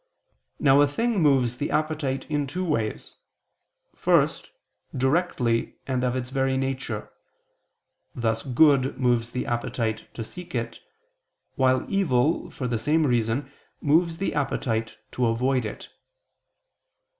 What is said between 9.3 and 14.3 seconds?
appetite to seek it, while evil, for the same reason, moves